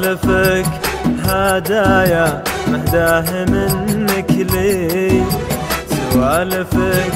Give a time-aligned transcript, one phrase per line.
[0.00, 0.66] سوالفك
[1.24, 5.22] هدايا مهداه منك لي.
[6.12, 7.12] سوالفك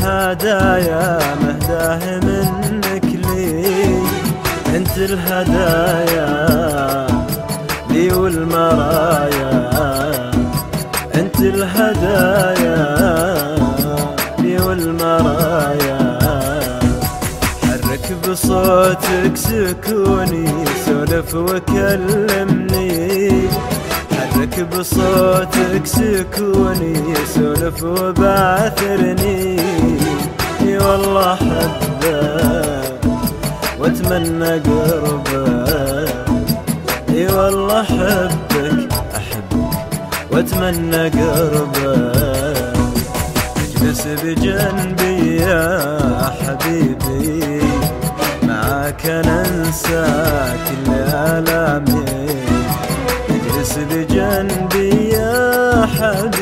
[0.00, 4.02] هدايا مهداه منك لي.
[4.76, 6.30] انت الهدايا
[7.90, 9.52] لي والمرايا.
[11.14, 12.78] انت الهدايا
[14.38, 16.18] لي والمرايا.
[17.62, 20.64] حرك بصوتك سكوني
[21.06, 22.90] سولف وكلمني.
[24.34, 29.60] حرك بصوتك سكوني سولف وبعثرني.
[30.60, 32.06] إي والله حبك
[33.80, 36.16] وأتمنى قربك
[37.08, 39.74] إي والله احبك احبك
[40.30, 42.72] وأتمنى قربك
[43.62, 45.66] اجلس بجنبي يا
[46.40, 47.45] حبيبي.
[49.06, 50.04] معاك ننسى
[50.68, 52.04] كل الامي
[53.30, 56.35] اجلس بجنبي يا حبيبي.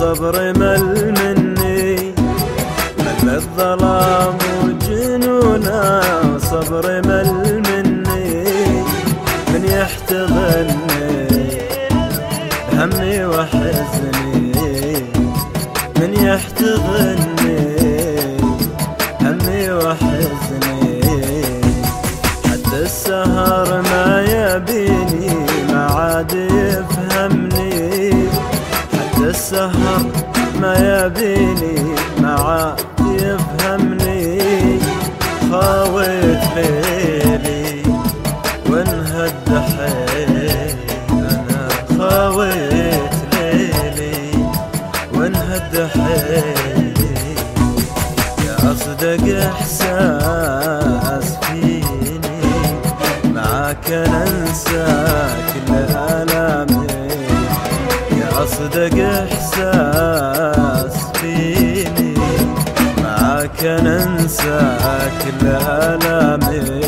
[0.00, 2.14] والصبر مل مني.
[2.98, 6.00] مل الظلام وجنونه
[6.32, 8.44] والصبر مل مني.
[9.48, 11.28] من يحتضني
[12.72, 14.52] بهمي وحزني.
[15.96, 17.29] من يحتضني.
[29.50, 30.02] السهر
[30.60, 34.78] ما يبيني ما يفهمني.
[35.50, 37.82] خاويت ليلي
[38.70, 40.74] وانهد حيلي
[41.10, 41.68] أنا
[41.98, 44.18] خاويت ليلي
[45.14, 47.34] وانهد حيلي
[48.46, 52.20] يا أصدق إحساس فيني
[53.24, 53.88] معاك
[55.54, 56.29] كل آلامي
[58.60, 58.96] يا أصدق
[59.32, 62.14] إحساس فيني.
[63.02, 64.60] معاك ننسى
[65.22, 66.80] كل آلامي.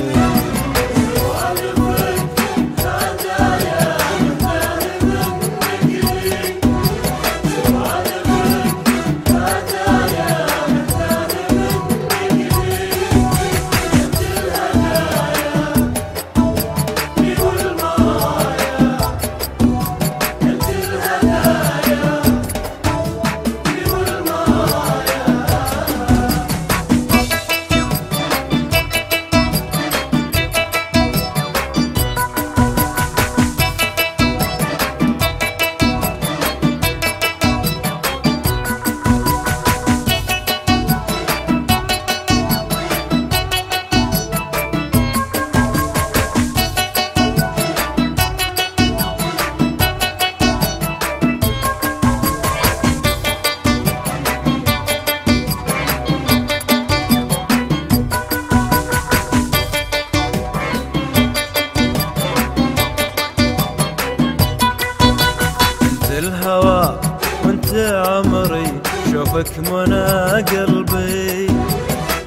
[67.45, 67.71] وانت
[68.07, 68.81] عمري
[69.13, 70.07] شوفك منى
[70.51, 71.47] قلبي.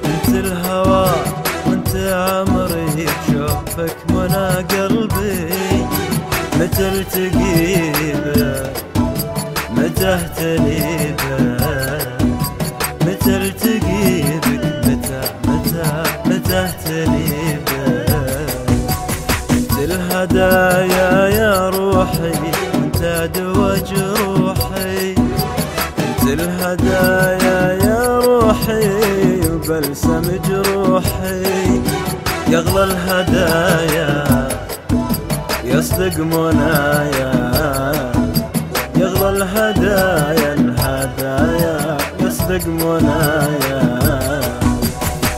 [0.04, 1.08] انت الهوى
[1.66, 5.86] وانت عمري شوفك منى قلبي.
[6.60, 7.92] متى التقي
[9.76, 11.15] متى اهتني
[30.04, 31.80] وبلسم جروحي
[32.48, 34.24] يغلى الهدايا
[35.64, 37.32] يصدق منايا.
[38.96, 43.82] يغلى الهدايا الهدايا يصدق منايا.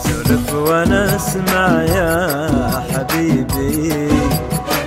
[0.05, 2.29] سولف وأنا اسمع يا
[2.91, 4.09] حبيبي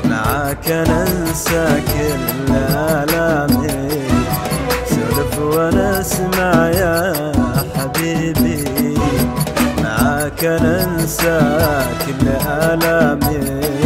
[0.06, 3.61] معاك ننسى كل آلامي
[10.44, 11.40] معاك ننسى
[12.06, 13.81] كل آلامي